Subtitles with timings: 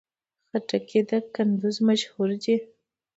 [0.49, 2.55] خربوزې د کندز مشهورې دي